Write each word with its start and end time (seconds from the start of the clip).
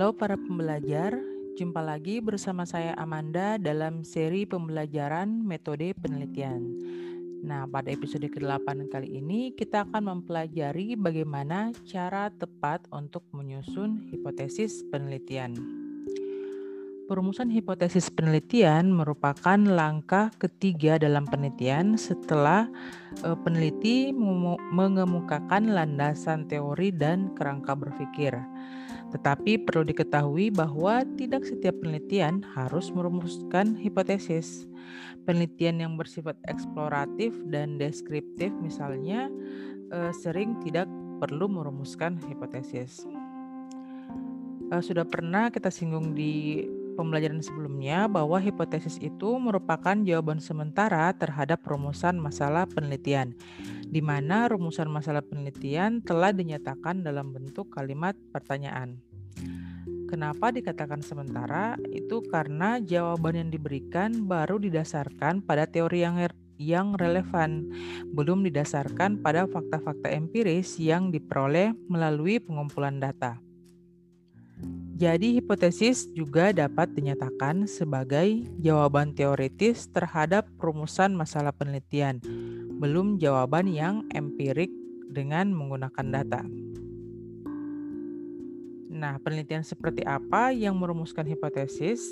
Halo 0.00 0.16
para 0.16 0.32
pembelajar, 0.32 1.12
jumpa 1.60 1.84
lagi 1.84 2.24
bersama 2.24 2.64
saya 2.64 2.96
Amanda 2.96 3.60
dalam 3.60 4.00
seri 4.00 4.48
pembelajaran 4.48 5.28
metode 5.44 5.92
penelitian. 5.92 6.72
Nah, 7.44 7.68
pada 7.68 7.92
episode 7.92 8.24
ke-8 8.32 8.88
kali 8.88 9.20
ini 9.20 9.52
kita 9.52 9.84
akan 9.84 10.08
mempelajari 10.24 10.96
bagaimana 10.96 11.76
cara 11.84 12.32
tepat 12.32 12.88
untuk 12.88 13.28
menyusun 13.36 14.08
hipotesis 14.08 14.80
penelitian. 14.88 15.52
Perumusan 17.04 17.52
hipotesis 17.52 18.08
penelitian 18.08 18.96
merupakan 18.96 19.60
langkah 19.60 20.32
ketiga 20.40 20.96
dalam 20.96 21.28
penelitian 21.28 22.00
setelah 22.00 22.72
uh, 23.20 23.36
peneliti 23.44 24.16
mengemukakan 24.72 25.76
landasan 25.76 26.48
teori 26.48 26.88
dan 26.88 27.36
kerangka 27.36 27.76
berpikir. 27.76 28.40
Tetapi 29.10 29.66
perlu 29.66 29.82
diketahui 29.86 30.54
bahwa 30.54 31.02
tidak 31.18 31.42
setiap 31.46 31.74
penelitian 31.82 32.46
harus 32.54 32.94
merumuskan 32.94 33.74
hipotesis. 33.74 34.70
Penelitian 35.26 35.82
yang 35.82 35.92
bersifat 35.98 36.38
eksploratif 36.46 37.34
dan 37.50 37.76
deskriptif 37.76 38.54
misalnya 38.62 39.28
eh, 39.90 40.12
sering 40.14 40.58
tidak 40.62 40.86
perlu 41.20 41.50
merumuskan 41.50 42.16
hipotesis. 42.30 43.04
Eh, 44.70 44.82
sudah 44.82 45.02
pernah 45.02 45.50
kita 45.50 45.68
singgung 45.68 46.14
di 46.14 46.64
pembelajaran 46.94 47.42
sebelumnya 47.42 48.10
bahwa 48.10 48.38
hipotesis 48.38 48.98
itu 48.98 49.38
merupakan 49.38 49.94
jawaban 50.02 50.42
sementara 50.42 51.10
terhadap 51.14 51.62
rumusan 51.66 52.18
masalah 52.18 52.66
penelitian, 52.66 53.34
di 53.86 54.02
mana 54.02 54.50
rumusan 54.50 54.90
masalah 54.90 55.22
penelitian 55.22 56.02
telah 56.02 56.34
dinyatakan 56.34 57.02
dalam 57.02 57.34
bentuk 57.34 57.70
kalimat 57.70 58.14
pertanyaan. 58.30 58.98
Kenapa 60.10 60.50
dikatakan 60.50 61.06
sementara? 61.06 61.78
Itu 61.94 62.26
karena 62.26 62.82
jawaban 62.82 63.46
yang 63.46 63.50
diberikan 63.54 64.26
baru 64.26 64.58
didasarkan 64.58 65.46
pada 65.46 65.70
teori 65.70 66.02
yang 66.02 66.18
yang 66.60 66.92
relevan, 66.98 67.72
belum 68.12 68.44
didasarkan 68.44 69.24
pada 69.24 69.48
fakta-fakta 69.48 70.12
empiris 70.12 70.76
yang 70.76 71.08
diperoleh 71.08 71.72
melalui 71.88 72.36
pengumpulan 72.36 73.00
data. 73.00 73.40
Jadi, 75.00 75.40
hipotesis 75.40 76.12
juga 76.12 76.52
dapat 76.52 76.92
dinyatakan 76.92 77.64
sebagai 77.64 78.44
jawaban 78.60 79.16
teoritis 79.16 79.88
terhadap 79.88 80.44
rumusan 80.60 81.16
masalah 81.16 81.56
penelitian, 81.56 82.20
belum 82.76 83.16
jawaban 83.16 83.72
yang 83.72 84.04
empirik 84.12 84.68
dengan 85.08 85.56
menggunakan 85.56 86.04
data. 86.04 86.44
Nah, 89.00 89.16
penelitian 89.16 89.64
seperti 89.64 90.04
apa 90.04 90.52
yang 90.52 90.76
merumuskan 90.76 91.24
hipotesis? 91.24 92.04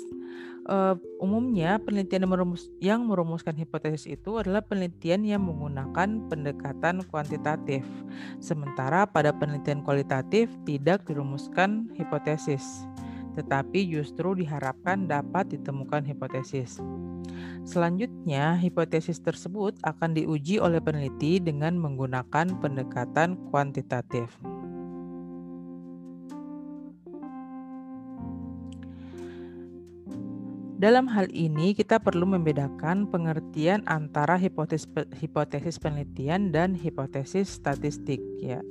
Uh, 0.65 0.97
umumnya, 1.21 1.77
penelitian 1.77 2.25
yang, 2.25 2.33
merumus, 2.33 2.63
yang 2.81 2.99
merumuskan 3.05 3.53
hipotesis 3.53 4.09
itu 4.09 4.41
adalah 4.41 4.65
penelitian 4.65 5.21
yang 5.21 5.41
menggunakan 5.45 6.29
pendekatan 6.29 7.05
kuantitatif, 7.09 7.85
sementara 8.41 9.05
pada 9.05 9.33
penelitian 9.33 9.81
kualitatif 9.81 10.49
tidak 10.65 11.05
dirumuskan 11.09 11.89
hipotesis, 11.97 12.85
tetapi 13.33 13.85
justru 13.89 14.37
diharapkan 14.37 15.09
dapat 15.09 15.49
ditemukan 15.57 16.05
hipotesis. 16.05 16.77
Selanjutnya, 17.65 18.57
hipotesis 18.57 19.21
tersebut 19.21 19.77
akan 19.81 20.17
diuji 20.17 20.61
oleh 20.61 20.81
peneliti 20.81 21.41
dengan 21.41 21.77
menggunakan 21.81 22.61
pendekatan 22.61 23.37
kuantitatif. 23.49 24.58
Dalam 30.79 31.11
hal 31.11 31.27
ini, 31.35 31.75
kita 31.75 31.99
perlu 31.99 32.23
membedakan 32.23 33.11
pengertian 33.11 33.83
antara 33.83 34.39
hipotesis, 34.39 34.87
hipotesis 35.19 35.75
penelitian 35.75 36.55
dan 36.55 36.71
hipotesis 36.71 37.51
statistik. 37.51 38.23
Ya, 38.39 38.63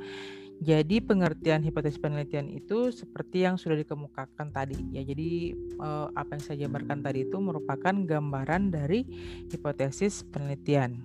jadi 0.65 1.05
pengertian 1.05 1.61
hipotesis 1.61 2.01
penelitian 2.01 2.49
itu 2.49 2.97
seperti 2.97 3.45
yang 3.45 3.61
sudah 3.61 3.77
dikemukakan 3.85 4.57
tadi. 4.57 4.81
Ya, 4.89 5.05
jadi 5.05 5.53
eh, 5.53 6.07
apa 6.17 6.41
yang 6.41 6.43
saya 6.49 6.57
jabarkan 6.65 7.05
tadi 7.05 7.29
itu 7.29 7.37
merupakan 7.45 7.93
gambaran 7.93 8.73
dari 8.73 9.05
hipotesis 9.53 10.25
penelitian. 10.33 11.05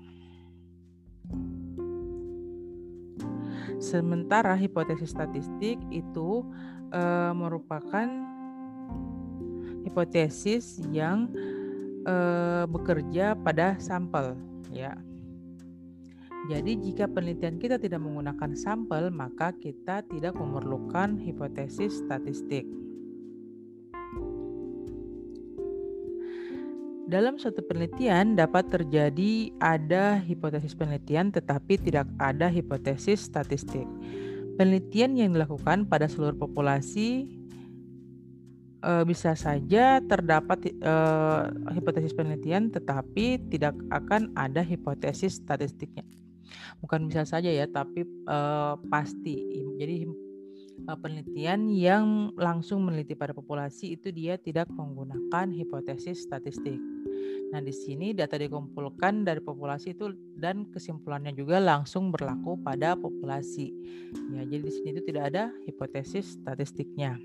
Sementara 3.84 4.56
hipotesis 4.56 5.12
statistik 5.12 5.84
itu 5.92 6.48
eh, 6.96 7.34
merupakan 7.36 8.33
hipotesis 9.84 10.82
yang 10.92 11.28
uh, 12.08 12.66
bekerja 12.68 13.36
pada 13.40 13.76
sampel 13.80 14.36
ya. 14.72 14.96
Jadi 16.52 16.76
jika 16.76 17.08
penelitian 17.08 17.56
kita 17.56 17.80
tidak 17.80 18.04
menggunakan 18.04 18.52
sampel, 18.52 19.08
maka 19.08 19.56
kita 19.56 20.04
tidak 20.12 20.36
memerlukan 20.36 21.16
hipotesis 21.16 22.04
statistik. 22.04 22.68
Dalam 27.08 27.40
suatu 27.40 27.64
penelitian 27.64 28.36
dapat 28.36 28.74
terjadi 28.74 29.54
ada 29.62 30.20
hipotesis 30.20 30.74
penelitian 30.74 31.32
tetapi 31.32 31.80
tidak 31.80 32.10
ada 32.20 32.50
hipotesis 32.50 33.24
statistik. 33.24 33.86
Penelitian 34.60 35.16
yang 35.16 35.30
dilakukan 35.32 35.88
pada 35.88 36.10
seluruh 36.10 36.36
populasi 36.36 37.30
uh, 38.84 39.04
bisa 39.08 39.34
saja 39.34 40.04
terdapat 40.04 40.76
uh, 40.84 41.50
hipotesis 41.72 42.12
penelitian 42.12 42.70
tetapi 42.70 43.40
tidak 43.48 43.74
akan 43.90 44.30
ada 44.36 44.60
hipotesis 44.60 45.40
statistiknya. 45.40 46.04
Bukan 46.84 47.08
bisa 47.08 47.24
saja 47.24 47.48
ya, 47.48 47.64
tapi 47.66 48.04
uh, 48.28 48.76
pasti. 48.92 49.40
Jadi 49.80 50.06
penelitian 50.84 51.72
yang 51.72 52.06
langsung 52.36 52.84
meneliti 52.84 53.16
pada 53.16 53.32
populasi 53.32 53.96
itu 53.96 54.12
dia 54.12 54.36
tidak 54.36 54.68
menggunakan 54.68 55.48
hipotesis 55.54 56.28
statistik. 56.28 56.78
Nah, 57.54 57.62
di 57.62 57.70
sini 57.70 58.18
data 58.18 58.36
dikumpulkan 58.36 59.24
dari 59.24 59.38
populasi 59.38 59.94
itu 59.94 60.10
dan 60.36 60.66
kesimpulannya 60.74 61.38
juga 61.38 61.62
langsung 61.62 62.10
berlaku 62.10 62.58
pada 62.60 62.98
populasi. 62.98 63.70
Ya, 64.34 64.42
jadi 64.50 64.64
di 64.66 64.74
sini 64.74 64.90
itu 64.98 65.02
tidak 65.06 65.24
ada 65.32 65.54
hipotesis 65.70 66.42
statistiknya. 66.42 67.22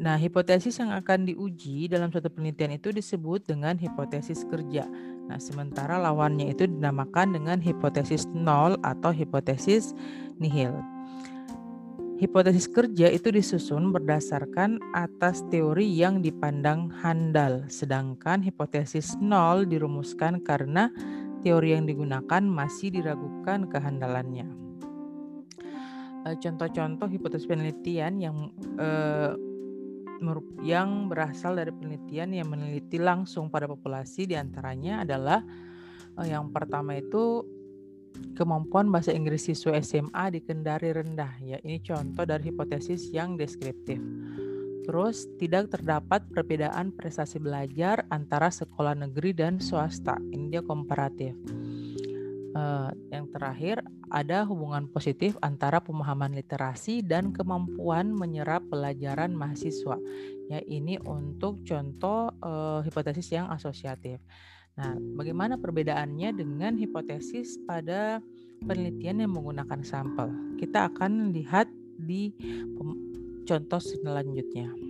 Nah, 0.00 0.16
hipotesis 0.16 0.80
yang 0.80 0.96
akan 0.96 1.28
diuji 1.28 1.84
dalam 1.84 2.08
suatu 2.08 2.32
penelitian 2.32 2.72
itu 2.72 2.88
disebut 2.88 3.44
dengan 3.44 3.76
hipotesis 3.76 4.48
kerja. 4.48 4.88
Nah, 5.28 5.36
sementara 5.36 6.00
lawannya 6.00 6.56
itu 6.56 6.64
dinamakan 6.64 7.36
dengan 7.36 7.60
hipotesis 7.60 8.24
nol 8.32 8.80
atau 8.80 9.12
hipotesis 9.12 9.92
nihil. 10.40 10.72
Hipotesis 12.16 12.64
kerja 12.64 13.12
itu 13.12 13.28
disusun 13.28 13.92
berdasarkan 13.92 14.80
atas 14.96 15.44
teori 15.52 15.84
yang 15.84 16.24
dipandang 16.24 16.88
handal, 17.04 17.68
sedangkan 17.68 18.40
hipotesis 18.40 19.20
nol 19.20 19.68
dirumuskan 19.68 20.40
karena 20.40 20.88
teori 21.44 21.76
yang 21.76 21.84
digunakan 21.84 22.40
masih 22.40 22.88
diragukan 22.88 23.68
kehandalannya. 23.68 24.48
Eh, 26.24 26.36
contoh-contoh 26.40 27.08
hipotesis 27.08 27.48
penelitian 27.48 28.20
yang 28.20 28.36
eh, 28.76 29.32
yang 30.60 31.08
berasal 31.08 31.56
dari 31.56 31.72
penelitian 31.72 32.36
yang 32.36 32.48
meneliti 32.52 33.00
langsung 33.00 33.48
pada 33.48 33.64
populasi 33.64 34.28
di 34.28 34.36
antaranya 34.36 35.02
adalah 35.02 35.40
uh, 36.20 36.26
yang 36.28 36.52
pertama 36.52 37.00
itu 37.00 37.44
kemampuan 38.36 38.92
bahasa 38.92 39.14
Inggris 39.16 39.48
siswa 39.48 39.76
SMA 39.80 40.24
di 40.36 40.40
Kendari 40.44 40.92
rendah 40.92 41.32
ya. 41.40 41.56
Ini 41.64 41.80
contoh 41.80 42.24
dari 42.28 42.52
hipotesis 42.52 43.08
yang 43.10 43.40
deskriptif. 43.40 43.98
Terus 44.84 45.28
tidak 45.38 45.70
terdapat 45.70 46.26
perbedaan 46.34 46.90
prestasi 46.90 47.38
belajar 47.38 48.02
antara 48.10 48.50
sekolah 48.50 48.98
negeri 48.98 49.30
dan 49.36 49.62
swasta. 49.62 50.18
Ini 50.18 50.58
dia 50.58 50.62
komparatif. 50.64 51.36
Uh, 52.50 52.90
yang 53.14 53.30
terakhir, 53.30 53.86
ada 54.10 54.42
hubungan 54.42 54.90
positif 54.90 55.38
antara 55.40 55.78
pemahaman 55.78 56.34
literasi 56.34 57.00
dan 57.06 57.30
kemampuan 57.30 58.10
menyerap 58.10 58.66
pelajaran 58.66 59.32
mahasiswa. 59.32 59.96
Ya, 60.50 60.60
ini 60.66 60.98
untuk 60.98 61.62
contoh 61.62 62.34
uh, 62.42 62.82
hipotesis 62.82 63.30
yang 63.30 63.46
asosiatif. 63.54 64.18
Nah, 64.74 64.98
bagaimana 64.98 65.54
perbedaannya 65.54 66.34
dengan 66.34 66.74
hipotesis 66.74 67.62
pada 67.62 68.18
penelitian 68.66 69.22
yang 69.22 69.32
menggunakan 69.34 69.80
sampel? 69.86 70.58
Kita 70.58 70.90
akan 70.90 71.30
lihat 71.30 71.70
di 72.00 72.34
contoh 73.46 73.78
selanjutnya. 73.78 74.89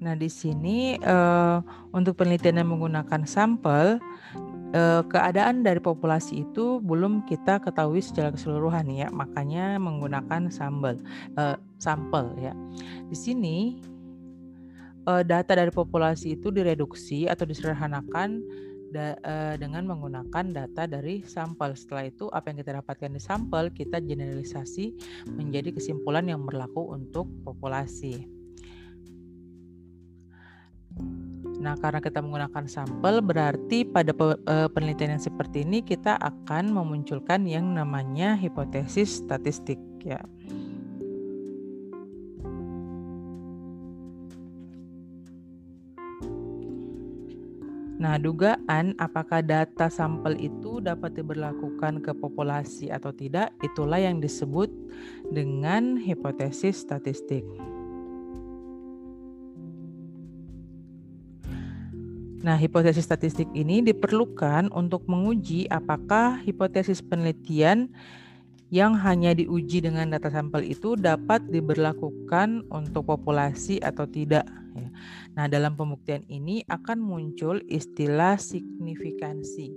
Nah, 0.00 0.16
di 0.16 0.32
sini 0.32 0.96
uh, 1.04 1.60
untuk 1.92 2.16
penelitian 2.16 2.64
yang 2.64 2.72
menggunakan 2.72 3.28
sampel 3.28 4.00
uh, 4.72 5.02
keadaan 5.04 5.60
dari 5.60 5.76
populasi 5.76 6.48
itu 6.48 6.80
belum 6.80 7.28
kita 7.28 7.60
ketahui 7.60 8.00
secara 8.00 8.32
keseluruhan 8.32 8.88
ya, 8.88 9.12
makanya 9.12 9.76
menggunakan 9.76 10.48
sampel 10.48 10.96
uh, 11.36 11.60
sampel 11.76 12.32
ya. 12.40 12.56
Di 13.12 13.16
sini 13.16 13.76
uh, 15.04 15.20
data 15.20 15.52
dari 15.52 15.68
populasi 15.68 16.40
itu 16.40 16.48
direduksi 16.48 17.28
atau 17.28 17.44
disederhanakan 17.44 18.40
da, 18.88 19.20
uh, 19.20 19.54
dengan 19.60 19.84
menggunakan 19.84 20.64
data 20.64 20.88
dari 20.88 21.28
sampel. 21.28 21.76
Setelah 21.76 22.08
itu 22.08 22.32
apa 22.32 22.48
yang 22.48 22.64
kita 22.64 22.72
dapatkan 22.80 23.12
di 23.12 23.20
sampel 23.20 23.68
kita 23.68 24.00
generalisasi 24.00 24.96
menjadi 25.28 25.76
kesimpulan 25.76 26.24
yang 26.24 26.40
berlaku 26.48 26.88
untuk 26.88 27.28
populasi. 27.44 28.39
Nah, 31.60 31.76
karena 31.76 32.00
kita 32.00 32.24
menggunakan 32.24 32.64
sampel 32.64 33.20
berarti 33.20 33.84
pada 33.84 34.16
uh, 34.16 34.68
penelitian 34.72 35.20
yang 35.20 35.22
seperti 35.22 35.60
ini 35.68 35.84
kita 35.84 36.16
akan 36.16 36.72
memunculkan 36.72 37.44
yang 37.44 37.76
namanya 37.76 38.32
hipotesis 38.32 39.20
statistik 39.20 39.76
ya. 40.00 40.24
Nah, 48.00 48.16
dugaan 48.16 48.96
apakah 48.96 49.44
data 49.44 49.92
sampel 49.92 50.40
itu 50.40 50.80
dapat 50.80 51.20
diberlakukan 51.20 52.00
ke 52.00 52.16
populasi 52.16 52.88
atau 52.88 53.12
tidak, 53.12 53.52
itulah 53.60 54.00
yang 54.00 54.24
disebut 54.24 54.72
dengan 55.28 56.00
hipotesis 56.00 56.80
statistik. 56.80 57.44
Nah, 62.40 62.56
hipotesis 62.56 63.04
statistik 63.04 63.52
ini 63.52 63.84
diperlukan 63.84 64.72
untuk 64.72 65.04
menguji 65.04 65.68
apakah 65.68 66.40
hipotesis 66.40 67.04
penelitian 67.04 67.92
yang 68.72 68.96
hanya 68.96 69.36
diuji 69.36 69.84
dengan 69.84 70.08
data 70.08 70.32
sampel 70.32 70.64
itu 70.64 70.96
dapat 70.96 71.44
diberlakukan 71.52 72.64
untuk 72.72 73.12
populasi 73.12 73.82
atau 73.84 74.08
tidak. 74.08 74.48
Ya. 74.72 74.88
Nah, 75.36 75.46
dalam 75.52 75.76
pembuktian 75.76 76.24
ini 76.32 76.64
akan 76.64 77.02
muncul 77.04 77.60
istilah 77.68 78.40
signifikansi. 78.40 79.68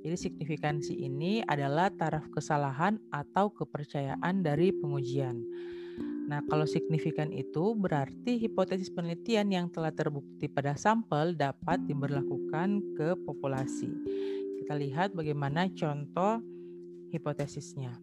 Jadi 0.00 0.16
signifikansi 0.16 0.96
ini 0.96 1.44
adalah 1.44 1.92
taraf 1.92 2.30
kesalahan 2.32 2.96
atau 3.12 3.52
kepercayaan 3.52 4.40
dari 4.40 4.72
pengujian. 4.72 5.42
Nah, 6.26 6.42
kalau 6.50 6.66
signifikan 6.66 7.30
itu 7.30 7.78
berarti 7.78 8.34
hipotesis 8.42 8.90
penelitian 8.90 9.46
yang 9.50 9.66
telah 9.70 9.94
terbukti 9.94 10.50
pada 10.50 10.74
sampel 10.74 11.38
dapat 11.38 11.86
diberlakukan 11.86 12.82
ke 12.98 13.14
populasi. 13.22 13.90
Kita 14.58 14.74
lihat 14.74 15.14
bagaimana 15.14 15.70
contoh 15.70 16.42
hipotesisnya 17.14 17.94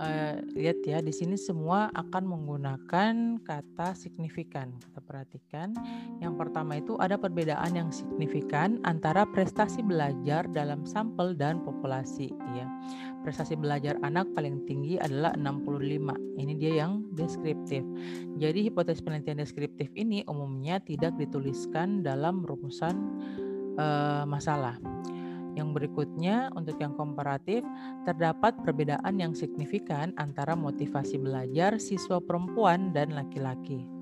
uh, 0.00 0.34
lihat 0.56 0.80
ya 0.82 0.98
di 1.04 1.12
sini 1.12 1.36
semua 1.36 1.92
akan 1.92 2.24
menggunakan 2.24 3.38
kata 3.44 3.92
signifikan. 3.92 4.72
Kita 4.80 5.00
perhatikan. 5.04 5.76
Yang 6.18 6.34
pertama 6.40 6.80
itu 6.80 6.96
ada 6.96 7.20
perbedaan 7.20 7.76
yang 7.76 7.90
signifikan 7.92 8.80
antara 8.88 9.28
prestasi 9.28 9.84
belajar 9.84 10.48
dalam 10.50 10.88
sampel 10.88 11.36
dan 11.36 11.60
populasi 11.60 12.32
ya. 12.56 12.66
Prestasi 13.20 13.52
belajar 13.52 14.00
anak 14.00 14.32
paling 14.32 14.64
tinggi 14.64 14.96
adalah 14.96 15.36
65. 15.36 16.40
Ini 16.40 16.52
dia 16.56 16.72
yang 16.84 17.04
deskriptif. 17.12 17.84
Jadi 18.40 18.64
hipotesis 18.64 19.04
penelitian 19.04 19.44
deskriptif 19.44 19.92
ini 19.92 20.24
umumnya 20.24 20.80
tidak 20.80 21.20
dituliskan 21.20 22.00
dalam 22.00 22.40
rumusan 22.48 22.96
uh, 23.76 24.24
masalah. 24.24 24.80
Yang 25.58 25.68
berikutnya, 25.82 26.48
untuk 26.54 26.78
yang 26.78 26.94
komparatif, 26.94 27.66
terdapat 28.06 28.54
perbedaan 28.62 29.18
yang 29.18 29.34
signifikan 29.34 30.14
antara 30.14 30.54
motivasi 30.54 31.18
belajar 31.18 31.76
siswa 31.82 32.22
perempuan 32.22 32.94
dan 32.94 33.12
laki-laki. 33.12 33.99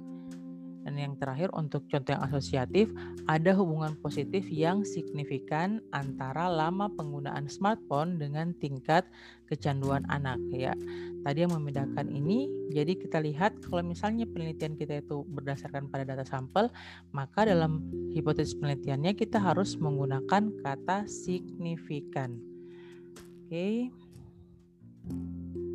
Dan 0.88 0.96
yang 0.96 1.20
terakhir 1.20 1.52
untuk 1.52 1.84
contoh 1.92 2.16
yang 2.16 2.24
asosiatif, 2.24 2.88
ada 3.28 3.52
hubungan 3.52 3.92
positif 4.00 4.48
yang 4.48 4.88
signifikan 4.88 5.84
antara 5.92 6.48
lama 6.48 6.88
penggunaan 6.88 7.44
smartphone 7.44 8.16
dengan 8.16 8.56
tingkat 8.56 9.04
kecanduan 9.52 10.08
anak 10.08 10.40
ya. 10.48 10.72
Tadi 11.28 11.44
yang 11.44 11.52
membedakan 11.52 12.08
ini, 12.08 12.48
jadi 12.72 12.96
kita 12.96 13.20
lihat 13.20 13.60
kalau 13.68 13.84
misalnya 13.84 14.24
penelitian 14.24 14.80
kita 14.80 15.04
itu 15.04 15.28
berdasarkan 15.28 15.92
pada 15.92 16.08
data 16.08 16.24
sampel, 16.24 16.72
maka 17.12 17.44
dalam 17.44 17.84
hipotesis 18.16 18.56
penelitiannya 18.56 19.12
kita 19.12 19.36
harus 19.36 19.76
menggunakan 19.76 20.56
kata 20.64 21.04
signifikan. 21.04 22.40
Oke. 23.44 23.92
Okay. 23.92 25.67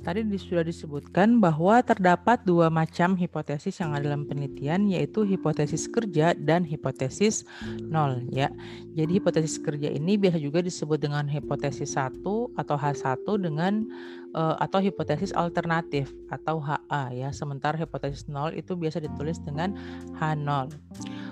Tadi 0.00 0.24
sudah 0.40 0.64
disebutkan 0.64 1.44
bahwa 1.44 1.84
terdapat 1.84 2.40
dua 2.48 2.72
macam 2.72 3.12
hipotesis 3.20 3.76
yang 3.84 3.92
ada 3.92 4.08
dalam 4.08 4.24
penelitian 4.24 4.88
yaitu 4.88 5.28
hipotesis 5.28 5.84
kerja 5.92 6.32
dan 6.32 6.64
hipotesis 6.64 7.44
nol 7.84 8.24
ya. 8.32 8.48
Jadi 8.96 9.20
hipotesis 9.20 9.60
kerja 9.60 9.92
ini 9.92 10.16
biasa 10.16 10.40
juga 10.40 10.64
disebut 10.64 10.96
dengan 10.96 11.28
hipotesis 11.28 12.00
1 12.00 12.24
atau 12.56 12.76
H1 12.80 13.28
dengan 13.38 13.84
uh, 14.32 14.56
atau 14.56 14.80
hipotesis 14.80 15.36
alternatif 15.36 16.08
atau 16.32 16.58
HA 16.64 17.12
ya. 17.12 17.28
Sementara 17.36 17.76
hipotesis 17.76 18.24
nol 18.24 18.56
itu 18.56 18.72
biasa 18.72 19.04
ditulis 19.04 19.36
dengan 19.44 19.76
H0. 20.16 20.72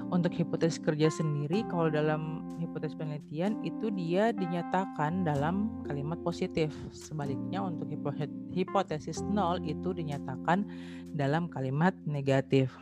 Untuk 0.09 0.33
hipotesis 0.33 0.81
kerja 0.81 1.13
sendiri, 1.13 1.69
kalau 1.69 1.93
dalam 1.93 2.41
hipotesis 2.57 2.97
penelitian 2.97 3.61
itu 3.61 3.93
dia 3.93 4.33
dinyatakan 4.33 5.21
dalam 5.21 5.85
kalimat 5.85 6.17
positif. 6.25 6.73
Sebaliknya 6.97 7.61
untuk 7.61 7.93
hipotesis 8.57 9.21
nol 9.29 9.61
itu 9.69 9.93
dinyatakan 9.93 10.65
dalam 11.13 11.53
kalimat 11.53 11.93
negatif. 12.09 12.73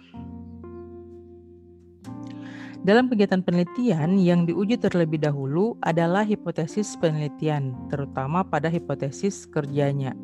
Dalam 2.86 3.10
kegiatan 3.10 3.42
penelitian 3.42 4.14
yang 4.22 4.46
diuji 4.46 4.78
terlebih 4.78 5.18
dahulu 5.18 5.74
adalah 5.82 6.22
hipotesis 6.22 6.94
penelitian, 7.02 7.74
terutama 7.90 8.46
pada 8.46 8.70
hipotesis 8.70 9.50
kerjanya. 9.50 10.14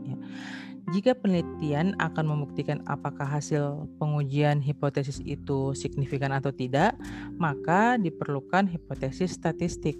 Jika 0.91 1.15
penelitian 1.15 1.95
akan 2.03 2.25
membuktikan 2.27 2.83
apakah 2.91 3.23
hasil 3.23 3.87
pengujian 4.03 4.59
hipotesis 4.59 5.23
itu 5.23 5.79
signifikan 5.79 6.35
atau 6.35 6.51
tidak, 6.51 6.99
maka 7.39 7.95
diperlukan 8.03 8.67
hipotesis 8.67 9.39
statistik. 9.39 9.95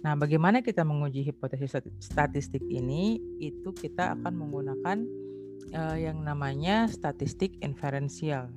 Nah, 0.00 0.16
bagaimana 0.16 0.64
kita 0.64 0.88
menguji 0.88 1.20
hipotesis 1.20 1.76
statistik 2.00 2.64
ini? 2.64 3.20
Itu 3.36 3.76
kita 3.76 4.16
akan 4.16 4.32
menggunakan 4.40 4.98
uh, 5.76 5.96
yang 6.00 6.24
namanya 6.24 6.88
statistik 6.88 7.60
inferensial. 7.60 8.48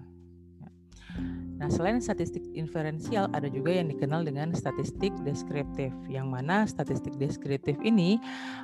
Nah, 1.60 1.68
selain 1.68 2.00
statistik 2.00 2.48
inferensial, 2.56 3.28
ada 3.36 3.52
juga 3.52 3.76
yang 3.76 3.92
dikenal 3.92 4.24
dengan 4.24 4.56
statistik 4.56 5.12
deskriptif, 5.28 5.92
yang 6.08 6.32
mana 6.32 6.64
statistik 6.64 7.20
deskriptif 7.20 7.76
ini 7.84 8.16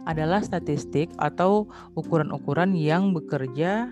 adalah 0.08 0.40
statistik 0.40 1.12
atau 1.20 1.68
ukuran-ukuran 2.00 2.72
yang 2.72 3.12
bekerja 3.12 3.92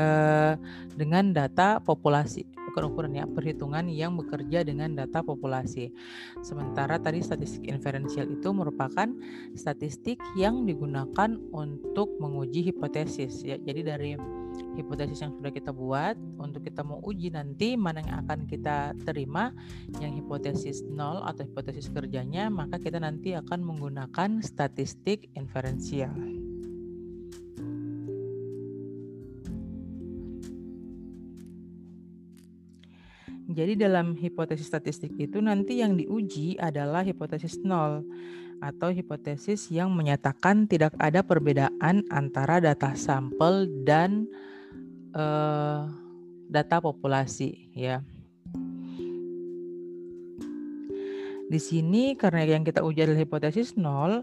eh, 0.00 0.54
dengan 0.96 1.36
data 1.36 1.76
populasi, 1.84 2.48
bukan 2.72 2.88
ukuran 2.88 3.20
ya, 3.20 3.28
perhitungan 3.28 3.84
yang 3.92 4.16
bekerja 4.16 4.64
dengan 4.64 4.96
data 4.96 5.20
populasi. 5.20 5.92
Sementara 6.40 6.96
tadi 6.96 7.20
statistik 7.20 7.68
inferensial 7.68 8.32
itu 8.32 8.48
merupakan 8.48 9.12
statistik 9.52 10.16
yang 10.40 10.64
digunakan 10.64 11.36
untuk 11.52 12.16
menguji 12.16 12.72
hipotesis 12.72 13.44
ya. 13.44 13.60
Jadi 13.60 13.80
dari 13.84 14.39
hipotesis 14.78 15.20
yang 15.20 15.32
sudah 15.36 15.52
kita 15.52 15.70
buat 15.74 16.16
untuk 16.38 16.64
kita 16.64 16.80
mau 16.86 17.00
uji 17.04 17.32
nanti 17.32 17.74
mana 17.76 18.00
yang 18.04 18.24
akan 18.26 18.48
kita 18.48 18.94
terima 19.04 19.52
yang 19.98 20.14
hipotesis 20.14 20.84
nol 20.86 21.22
atau 21.24 21.44
hipotesis 21.44 21.90
kerjanya 21.90 22.48
maka 22.48 22.80
kita 22.80 23.02
nanti 23.02 23.36
akan 23.36 23.60
menggunakan 23.64 24.40
statistik 24.40 25.28
inferensial. 25.36 26.12
Jadi 33.50 33.74
dalam 33.74 34.14
hipotesis 34.14 34.70
statistik 34.70 35.10
itu 35.18 35.42
nanti 35.42 35.82
yang 35.82 35.98
diuji 35.98 36.54
adalah 36.62 37.02
hipotesis 37.02 37.58
nol 37.66 38.06
atau 38.60 38.92
hipotesis 38.92 39.72
yang 39.72 39.90
menyatakan 39.92 40.68
tidak 40.68 40.92
ada 41.00 41.24
perbedaan 41.24 42.04
antara 42.12 42.60
data 42.60 42.92
sampel 42.94 43.66
dan 43.84 44.28
uh, 45.16 45.88
data 46.48 46.80
populasi 46.80 47.72
ya. 47.72 48.04
Di 51.50 51.58
sini 51.58 52.14
karena 52.14 52.46
yang 52.46 52.62
kita 52.62 52.86
uji 52.86 53.02
adalah 53.02 53.26
hipotesis 53.26 53.74
nol, 53.74 54.22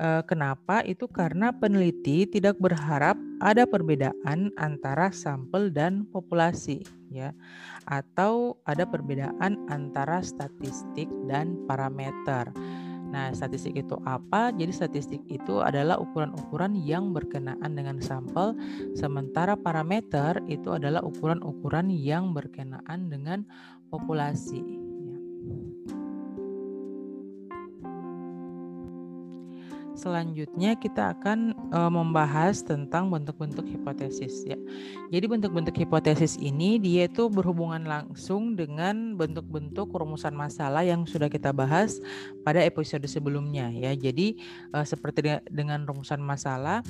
Eh, 0.00 0.24
kenapa? 0.24 0.80
Itu 0.80 1.04
karena 1.12 1.52
peneliti 1.52 2.24
tidak 2.24 2.56
berharap 2.56 3.20
ada 3.36 3.68
perbedaan 3.68 4.48
antara 4.56 5.12
sampel 5.12 5.68
dan 5.68 6.08
populasi, 6.08 6.80
ya, 7.12 7.36
atau 7.84 8.56
ada 8.64 8.88
perbedaan 8.88 9.60
antara 9.68 10.24
statistik 10.24 11.04
dan 11.28 11.52
parameter. 11.68 12.48
Nah, 13.10 13.34
statistik 13.34 13.74
itu 13.74 13.98
apa? 14.06 14.54
Jadi 14.54 14.72
statistik 14.72 15.22
itu 15.26 15.58
adalah 15.60 15.98
ukuran-ukuran 15.98 16.78
yang 16.78 17.10
berkenaan 17.10 17.74
dengan 17.74 17.98
sampel, 17.98 18.54
sementara 18.94 19.58
parameter 19.58 20.38
itu 20.46 20.70
adalah 20.70 21.02
ukuran-ukuran 21.02 21.90
yang 21.90 22.30
berkenaan 22.32 23.10
dengan 23.10 23.44
populasi. 23.90 24.79
Selanjutnya 30.00 30.80
kita 30.80 31.12
akan 31.12 31.52
e, 31.52 31.80
membahas 31.92 32.64
tentang 32.64 33.12
bentuk-bentuk 33.12 33.68
hipotesis 33.68 34.48
ya. 34.48 34.56
Jadi 35.12 35.28
bentuk-bentuk 35.28 35.76
hipotesis 35.76 36.40
ini 36.40 36.80
dia 36.80 37.04
itu 37.04 37.28
berhubungan 37.28 37.84
langsung 37.84 38.56
dengan 38.56 39.12
bentuk-bentuk 39.20 39.92
rumusan 39.92 40.32
masalah 40.32 40.80
yang 40.88 41.04
sudah 41.04 41.28
kita 41.28 41.52
bahas 41.52 42.00
pada 42.48 42.64
episode 42.64 43.04
sebelumnya 43.04 43.68
ya. 43.76 43.92
Jadi 43.92 44.40
e, 44.72 44.78
seperti 44.88 45.36
dengan 45.52 45.84
rumusan 45.84 46.24
masalah, 46.24 46.80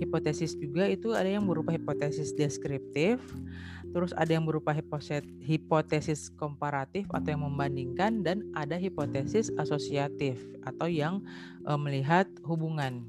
hipotesis 0.00 0.56
juga 0.56 0.88
itu 0.88 1.12
ada 1.12 1.28
yang 1.28 1.44
berupa 1.44 1.68
hipotesis 1.68 2.32
deskriptif, 2.32 3.20
terus 3.94 4.10
ada 4.18 4.34
yang 4.34 4.42
berupa 4.42 4.74
hipotesis 5.46 6.34
komparatif 6.34 7.06
atau 7.14 7.30
yang 7.30 7.46
membandingkan 7.46 8.26
dan 8.26 8.42
ada 8.58 8.74
hipotesis 8.74 9.54
asosiatif 9.54 10.42
atau 10.66 10.90
yang 10.90 11.22
e, 11.62 11.70
melihat 11.78 12.26
hubungan. 12.42 13.06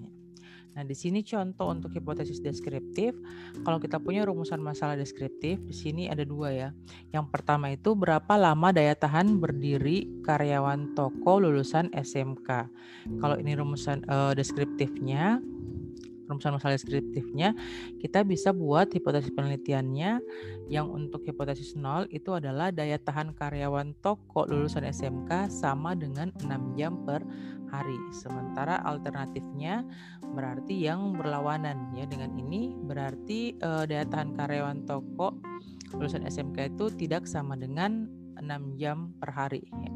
Nah, 0.76 0.84
di 0.84 0.92
sini 0.92 1.24
contoh 1.24 1.72
untuk 1.72 1.96
hipotesis 1.96 2.44
deskriptif. 2.44 3.16
Kalau 3.64 3.80
kita 3.80 3.96
punya 3.96 4.28
rumusan 4.28 4.60
masalah 4.60 5.00
deskriptif, 5.00 5.56
di 5.64 5.72
sini 5.72 6.12
ada 6.12 6.28
dua 6.28 6.52
ya. 6.52 6.70
Yang 7.16 7.32
pertama 7.32 7.72
itu 7.72 7.96
berapa 7.96 8.36
lama 8.36 8.76
daya 8.76 8.92
tahan 8.92 9.40
berdiri 9.40 10.22
karyawan 10.28 10.92
toko 10.92 11.40
lulusan 11.40 11.96
SMK. 11.96 12.68
Kalau 13.24 13.40
ini 13.40 13.56
rumusan 13.56 14.04
uh, 14.12 14.36
deskriptifnya, 14.36 15.40
rumusan 16.26 16.58
masalah 16.58 16.76
deskriptifnya, 16.78 17.54
kita 18.02 18.26
bisa 18.26 18.52
buat 18.52 18.90
hipotesis 18.92 19.32
penelitiannya 19.34 20.22
yang 20.70 20.90
untuk 20.90 21.26
hipotesis 21.26 21.78
nol 21.78 22.10
itu 22.10 22.34
adalah 22.34 22.74
daya 22.74 22.98
tahan 22.98 23.34
karyawan 23.38 23.94
toko 24.02 24.50
lulusan 24.50 24.86
SMK 24.86 25.50
sama 25.50 25.94
dengan 25.94 26.34
6 26.42 26.78
jam 26.78 26.98
per 27.06 27.22
hari. 27.70 27.98
Sementara 28.14 28.82
alternatifnya 28.86 29.86
berarti 30.34 30.86
yang 30.86 31.16
berlawanan 31.16 31.94
ya 31.94 32.06
dengan 32.10 32.34
ini 32.38 32.74
berarti 32.74 33.58
uh, 33.62 33.86
daya 33.86 34.06
tahan 34.06 34.34
karyawan 34.34 34.86
toko 34.90 35.38
lulusan 35.94 36.26
SMK 36.26 36.76
itu 36.76 36.86
tidak 36.98 37.30
sama 37.30 37.56
dengan 37.56 38.10
6 38.40 38.80
jam 38.80 39.12
per 39.18 39.32
hari. 39.34 39.64
Ya. 39.70 39.92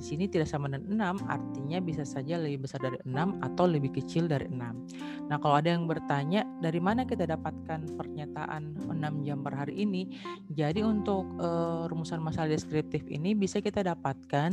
Di 0.00 0.02
sini 0.02 0.24
tidak 0.26 0.48
sama 0.48 0.72
dengan 0.72 1.18
6, 1.20 1.28
artinya 1.28 1.78
bisa 1.84 2.02
saja 2.08 2.40
lebih 2.40 2.64
besar 2.64 2.80
dari 2.80 2.98
6 3.04 3.14
atau 3.44 3.64
lebih 3.68 3.92
kecil 3.92 4.26
dari 4.30 4.48
6. 4.48 5.28
Nah, 5.28 5.36
kalau 5.38 5.60
ada 5.60 5.70
yang 5.70 5.84
bertanya, 5.84 6.46
dari 6.58 6.80
mana 6.80 7.04
kita 7.04 7.28
dapatkan 7.28 7.94
pernyataan 7.94 8.88
6 8.88 9.26
jam 9.26 9.38
per 9.44 9.54
hari 9.54 9.84
ini? 9.84 10.08
Jadi 10.50 10.80
untuk 10.80 11.28
uh, 11.38 11.86
rumusan 11.90 12.22
masalah 12.24 12.50
deskriptif 12.50 13.04
ini 13.12 13.36
bisa 13.36 13.60
kita 13.60 13.84
dapatkan 13.84 14.50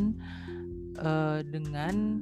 uh, 1.00 1.40
dengan 1.46 2.22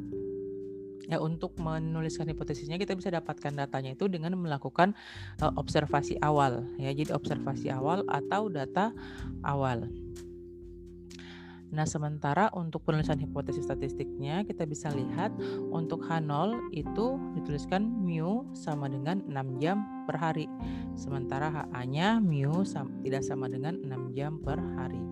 ya 1.06 1.22
untuk 1.22 1.54
menuliskan 1.62 2.26
hipotesisnya 2.30 2.82
kita 2.82 2.98
bisa 2.98 3.14
dapatkan 3.14 3.54
datanya 3.54 3.94
itu 3.94 4.10
dengan 4.10 4.34
melakukan 4.38 4.98
uh, 5.42 5.54
observasi 5.56 6.18
awal 6.26 6.66
ya 6.82 6.92
jadi 6.92 7.14
observasi 7.14 7.70
awal 7.70 8.02
atau 8.10 8.50
data 8.50 8.90
awal 9.46 9.86
Nah, 11.76 11.84
sementara 11.84 12.48
untuk 12.56 12.88
penulisan 12.88 13.20
hipotesis 13.20 13.68
statistiknya 13.68 14.48
kita 14.48 14.64
bisa 14.64 14.88
lihat 14.96 15.36
untuk 15.76 16.08
H0 16.08 16.72
itu 16.72 17.20
dituliskan 17.36 17.84
mu 17.84 18.48
sama 18.56 18.88
dengan 18.88 19.20
6 19.28 19.60
jam 19.60 19.84
per 20.08 20.16
hari. 20.16 20.48
Sementara 20.96 21.52
HA-nya 21.52 22.24
mu 22.24 22.64
sama, 22.64 22.88
tidak 23.04 23.28
sama 23.28 23.52
dengan 23.52 23.76
6 23.84 24.16
jam 24.16 24.40
per 24.40 24.56
hari. 24.80 25.04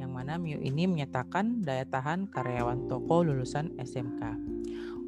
Yang 0.00 0.10
mana 0.16 0.40
mu 0.40 0.56
ini 0.56 0.88
menyatakan 0.88 1.60
daya 1.60 1.84
tahan 1.84 2.32
karyawan 2.32 2.88
toko 2.88 3.28
lulusan 3.28 3.76
SMK. 3.76 4.32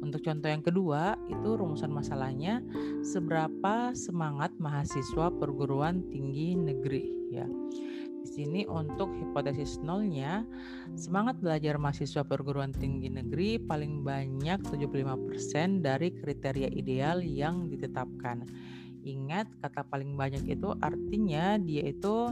Untuk 0.05 0.21
contoh 0.21 0.49
yang 0.49 0.61
kedua, 0.61 1.17
itu 1.29 1.49
rumusan 1.57 1.89
masalahnya 1.89 2.61
seberapa 3.01 3.93
semangat 3.97 4.53
mahasiswa 4.61 5.33
perguruan 5.33 6.05
tinggi 6.13 6.53
negeri 6.57 7.05
ya. 7.33 7.45
Di 8.21 8.29
sini 8.29 8.61
untuk 8.69 9.09
hipotesis 9.17 9.81
nolnya, 9.81 10.45
semangat 10.93 11.41
belajar 11.41 11.81
mahasiswa 11.81 12.21
perguruan 12.21 12.69
tinggi 12.69 13.09
negeri 13.09 13.57
paling 13.57 14.05
banyak 14.05 14.61
75% 14.61 15.81
dari 15.81 16.13
kriteria 16.13 16.69
ideal 16.69 17.25
yang 17.25 17.65
ditetapkan. 17.65 18.45
Ingat 19.01 19.49
kata 19.57 19.81
paling 19.89 20.13
banyak 20.13 20.45
itu 20.45 20.77
artinya 20.77 21.57
dia 21.57 21.89
itu 21.89 22.29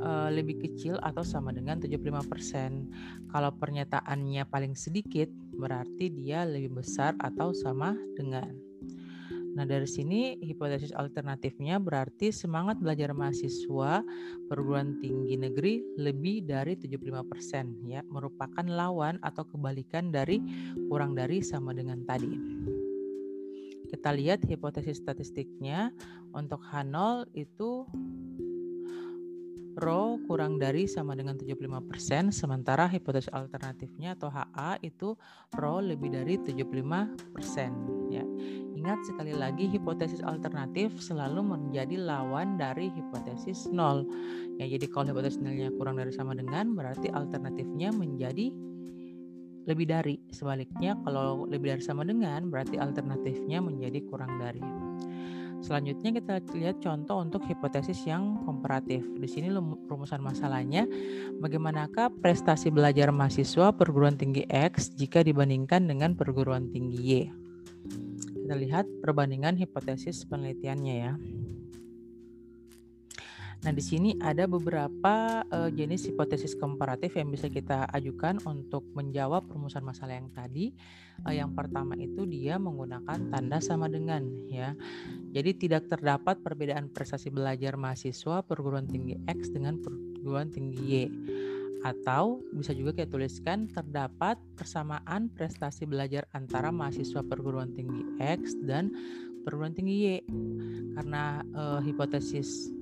uh, 0.00 0.28
lebih 0.32 0.64
kecil 0.64 0.96
atau 1.04 1.20
sama 1.20 1.52
dengan 1.52 1.76
75%. 1.76 3.28
Kalau 3.28 3.52
pernyataannya 3.52 4.48
paling 4.48 4.72
sedikit 4.72 5.28
berarti 5.52 6.08
dia 6.08 6.48
lebih 6.48 6.80
besar 6.80 7.12
atau 7.20 7.52
sama 7.52 7.92
dengan 8.16 8.67
Nah, 9.58 9.66
dari 9.66 9.90
sini 9.90 10.38
hipotesis 10.38 10.94
alternatifnya 10.94 11.82
berarti 11.82 12.30
semangat 12.30 12.78
belajar 12.78 13.10
mahasiswa 13.10 14.06
perguruan 14.46 15.02
tinggi 15.02 15.34
negeri 15.34 15.82
lebih 15.98 16.46
dari 16.46 16.78
75% 16.78 17.90
ya, 17.90 18.06
merupakan 18.06 18.62
lawan 18.62 19.18
atau 19.18 19.42
kebalikan 19.42 20.14
dari 20.14 20.38
kurang 20.86 21.18
dari 21.18 21.42
sama 21.42 21.74
dengan 21.74 22.06
tadi. 22.06 22.38
Kita 23.90 24.14
lihat 24.14 24.46
hipotesis 24.46 25.02
statistiknya 25.02 25.90
untuk 26.30 26.62
H0 26.62 27.26
itu 27.34 27.82
Rho 29.78 30.18
kurang 30.26 30.58
dari 30.58 30.90
sama 30.90 31.14
dengan 31.14 31.38
75%, 31.38 32.34
sementara 32.34 32.90
hipotesis 32.90 33.30
alternatifnya 33.30 34.18
atau 34.18 34.26
HA 34.26 34.82
itu 34.82 35.14
Rho 35.54 35.78
lebih 35.78 36.10
dari 36.10 36.34
75%. 36.34 38.10
Ya. 38.10 38.26
Ingat 38.78 39.02
sekali 39.10 39.34
lagi 39.34 39.66
hipotesis 39.66 40.22
alternatif 40.22 40.94
selalu 41.02 41.42
menjadi 41.42 41.98
lawan 41.98 42.54
dari 42.54 42.94
hipotesis 42.94 43.66
nol. 43.74 44.06
Ya, 44.62 44.70
jadi 44.70 44.86
kalau 44.86 45.10
hipotesis 45.10 45.42
nolnya 45.42 45.74
kurang 45.74 45.98
dari 45.98 46.14
sama 46.14 46.38
dengan 46.38 46.78
berarti 46.78 47.10
alternatifnya 47.10 47.90
menjadi 47.90 48.54
lebih 49.66 49.86
dari. 49.90 50.22
Sebaliknya 50.30 50.94
kalau 51.02 51.42
lebih 51.50 51.74
dari 51.74 51.82
sama 51.82 52.06
dengan 52.06 52.46
berarti 52.54 52.78
alternatifnya 52.78 53.58
menjadi 53.58 53.98
kurang 54.06 54.38
dari. 54.38 54.62
Selanjutnya 55.58 56.14
kita 56.14 56.38
lihat 56.54 56.78
contoh 56.78 57.18
untuk 57.18 57.42
hipotesis 57.50 58.06
yang 58.06 58.38
komparatif. 58.46 59.02
Di 59.18 59.26
sini 59.26 59.50
rumusan 59.90 60.22
masalahnya 60.22 60.86
bagaimanakah 61.42 62.14
prestasi 62.22 62.70
belajar 62.70 63.10
mahasiswa 63.10 63.74
perguruan 63.74 64.14
tinggi 64.14 64.46
X 64.46 64.94
jika 64.94 65.26
dibandingkan 65.26 65.90
dengan 65.90 66.14
perguruan 66.14 66.70
tinggi 66.70 66.98
Y. 67.02 67.12
Kita 68.48 68.56
lihat 68.56 68.88
perbandingan 69.04 69.60
hipotesis 69.60 70.24
penelitiannya 70.24 70.94
ya. 70.96 71.12
Nah, 73.60 73.72
di 73.76 73.84
sini 73.84 74.16
ada 74.24 74.48
beberapa 74.48 75.44
uh, 75.52 75.68
jenis 75.68 76.08
hipotesis 76.08 76.56
komparatif 76.56 77.20
yang 77.20 77.28
bisa 77.28 77.52
kita 77.52 77.84
ajukan 77.92 78.40
untuk 78.48 78.88
menjawab 78.96 79.44
rumusan 79.52 79.84
masalah 79.84 80.16
yang 80.16 80.32
tadi. 80.32 80.72
Uh, 81.28 81.36
yang 81.36 81.52
pertama 81.52 81.92
itu 82.00 82.24
dia 82.24 82.56
menggunakan 82.56 83.28
tanda 83.28 83.60
sama 83.60 83.84
dengan 83.92 84.24
ya. 84.48 84.72
Jadi 85.28 85.68
tidak 85.68 85.92
terdapat 85.92 86.40
perbedaan 86.40 86.88
prestasi 86.88 87.28
belajar 87.28 87.76
mahasiswa 87.76 88.40
perguruan 88.48 88.88
tinggi 88.88 89.20
X 89.28 89.52
dengan 89.52 89.76
perguruan 89.76 90.48
tinggi 90.48 90.80
Y. 90.80 90.94
Atau 91.86 92.42
bisa 92.50 92.74
juga 92.74 92.90
kita 92.90 93.06
tuliskan 93.06 93.70
terdapat 93.70 94.36
persamaan 94.58 95.30
prestasi 95.30 95.86
belajar 95.86 96.26
antara 96.34 96.74
mahasiswa 96.74 97.22
perguruan 97.22 97.70
tinggi 97.72 98.02
X 98.18 98.58
dan 98.66 98.90
perguruan 99.46 99.72
tinggi 99.72 99.94
Y. 100.02 100.06
Karena 100.98 101.40
uh, 101.54 101.80
hipotesis 101.80 102.74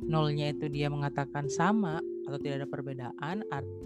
nolnya 0.00 0.50
itu 0.50 0.66
dia 0.72 0.88
mengatakan 0.88 1.46
sama 1.46 2.00
atau 2.26 2.38
tidak 2.40 2.64
ada 2.64 2.68
perbedaan 2.68 3.36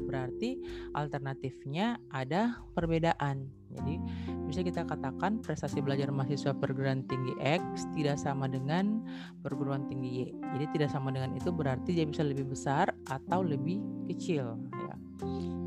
berarti 0.07 0.59
alternatifnya 0.95 1.99
ada 2.11 2.59
perbedaan. 2.75 3.49
Jadi 3.75 3.99
bisa 4.47 4.63
kita 4.63 4.87
katakan 4.87 5.43
prestasi 5.43 5.83
belajar 5.83 6.15
mahasiswa 6.15 6.55
perguruan 6.55 7.03
tinggi 7.11 7.35
X 7.43 7.91
tidak 7.99 8.23
sama 8.23 8.47
dengan 8.47 9.03
perguruan 9.43 9.91
tinggi 9.91 10.27
Y. 10.27 10.31
Jadi 10.55 10.65
tidak 10.79 10.91
sama 10.95 11.11
dengan 11.11 11.35
itu 11.35 11.51
berarti 11.51 11.91
dia 11.91 12.07
bisa 12.07 12.23
lebih 12.23 12.47
besar 12.47 12.95
atau 13.11 13.43
lebih 13.43 13.83
kecil 14.07 14.55
ya. 14.79 14.95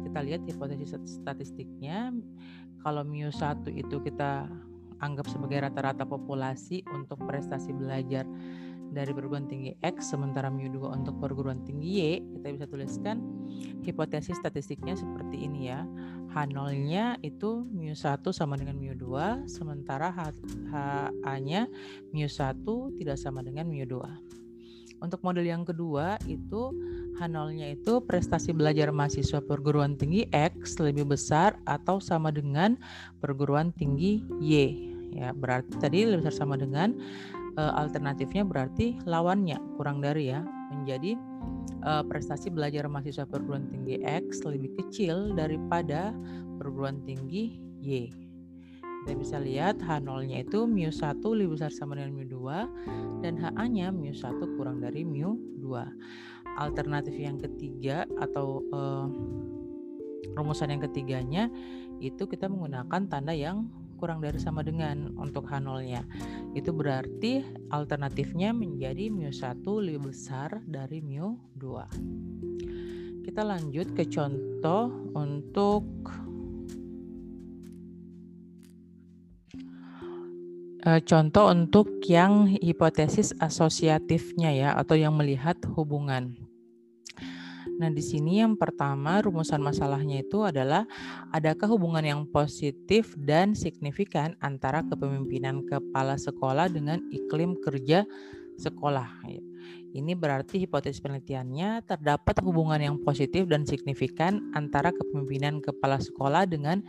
Kita 0.08 0.20
lihat 0.24 0.48
hipotesis 0.48 0.96
statistiknya. 1.20 2.16
Kalau 2.80 3.04
mu 3.04 3.28
1 3.28 3.68
itu 3.76 4.00
kita 4.00 4.48
anggap 5.04 5.28
sebagai 5.30 5.62
rata-rata 5.62 6.08
populasi 6.08 6.82
untuk 6.90 7.22
prestasi 7.28 7.74
belajar 7.76 8.26
dari 8.98 9.14
perguruan 9.14 9.46
tinggi 9.46 9.78
X 9.86 10.18
sementara 10.18 10.50
mu2 10.50 10.82
untuk 10.90 11.22
perguruan 11.22 11.62
tinggi 11.62 12.02
Y, 12.02 12.02
kita 12.34 12.50
bisa 12.50 12.66
tuliskan 12.66 13.22
hipotesis 13.86 14.42
statistiknya 14.42 14.98
seperti 14.98 15.46
ini 15.46 15.70
ya. 15.70 15.86
H0-nya 16.34 17.22
itu 17.22 17.70
mu1 17.70 18.26
sama 18.34 18.58
dengan 18.58 18.82
mu2, 18.82 19.06
sementara 19.46 20.10
HA-nya 20.10 21.70
mu1 22.10 22.66
tidak 22.98 23.18
sama 23.22 23.46
dengan 23.46 23.70
mu2. 23.70 23.94
Untuk 24.98 25.22
model 25.22 25.46
yang 25.46 25.62
kedua 25.62 26.18
itu 26.26 26.74
H0-nya 27.22 27.78
itu 27.78 28.02
prestasi 28.02 28.50
belajar 28.50 28.90
mahasiswa 28.90 29.46
perguruan 29.46 29.94
tinggi 29.94 30.26
X 30.34 30.82
lebih 30.82 31.06
besar 31.06 31.62
atau 31.70 32.02
sama 32.02 32.34
dengan 32.34 32.74
perguruan 33.22 33.70
tinggi 33.78 34.26
Y. 34.42 34.54
Ya, 35.08 35.32
berarti 35.32 35.78
tadi 35.80 36.04
lebih 36.04 36.26
besar 36.28 36.46
sama 36.46 36.60
dengan 36.60 36.98
uh, 37.58 37.74
alternatifnya 37.76 38.46
berarti 38.46 38.96
lawannya 39.04 39.58
kurang 39.76 40.00
dari 40.00 40.32
ya 40.32 40.46
menjadi 40.72 41.18
uh, 41.84 42.06
prestasi 42.06 42.54
belajar 42.54 42.86
mahasiswa 42.88 43.26
perguruan 43.28 43.68
tinggi 43.68 44.00
X 44.06 44.46
lebih 44.46 44.78
kecil 44.80 45.34
daripada 45.34 46.14
perguruan 46.62 47.02
tinggi 47.04 47.60
Y. 47.82 48.10
Kita 49.06 49.14
bisa 49.16 49.38
lihat 49.40 49.80
H0-nya 49.80 50.44
itu 50.44 50.68
mu1 50.68 51.24
lebih 51.24 51.56
besar 51.56 51.72
sama 51.72 51.96
dengan 51.96 52.12
mu2 52.12 52.36
dan 53.24 53.40
HA-nya 53.40 53.96
mu1 53.96 54.36
kurang 54.60 54.84
dari 54.84 55.08
mu2. 55.08 55.64
Alternatif 56.60 57.16
yang 57.16 57.40
ketiga 57.40 58.04
atau 58.20 58.66
uh, 58.76 59.08
rumusan 60.36 60.76
yang 60.76 60.84
ketiganya 60.84 61.48
itu 62.04 62.28
kita 62.28 62.52
menggunakan 62.52 63.08
tanda 63.08 63.32
yang 63.32 63.70
kurang 63.98 64.22
dari 64.24 64.38
sama 64.38 64.62
dengan 64.64 65.12
untuk 65.18 65.50
H0-nya. 65.50 66.06
Itu 66.54 66.72
berarti 66.72 67.42
alternatifnya 67.74 68.54
menjadi 68.54 69.10
mu1 69.10 69.66
lebih 69.66 70.14
besar 70.14 70.62
dari 70.64 71.02
mu2. 71.04 71.66
Kita 73.28 73.42
lanjut 73.44 73.92
ke 73.92 74.08
contoh 74.08 74.88
untuk 75.12 75.84
uh, 80.88 81.02
contoh 81.04 81.52
untuk 81.52 82.00
yang 82.08 82.48
hipotesis 82.48 83.36
asosiatifnya 83.44 84.56
ya 84.56 84.70
atau 84.80 84.96
yang 84.96 85.12
melihat 85.20 85.60
hubungan. 85.76 86.47
Nah, 87.78 87.94
di 87.94 88.02
sini 88.02 88.42
yang 88.42 88.58
pertama 88.58 89.22
rumusan 89.22 89.62
masalahnya 89.62 90.26
itu 90.26 90.42
adalah 90.42 90.90
adakah 91.30 91.70
hubungan 91.78 92.02
yang 92.02 92.22
positif 92.26 93.14
dan 93.14 93.54
signifikan 93.54 94.34
antara 94.42 94.82
kepemimpinan 94.82 95.62
kepala 95.62 96.18
sekolah 96.18 96.74
dengan 96.74 97.06
iklim 97.14 97.54
kerja 97.62 98.02
sekolah. 98.58 99.30
Ini 99.98 100.14
berarti 100.14 100.62
hipotesis 100.62 101.02
penelitiannya 101.02 101.86
terdapat 101.86 102.42
hubungan 102.44 102.82
yang 102.82 102.98
positif 103.02 103.46
dan 103.46 103.64
signifikan 103.64 104.52
antara 104.54 104.94
kepemimpinan 104.94 105.62
kepala 105.62 105.98
sekolah 106.02 106.46
dengan 106.50 106.82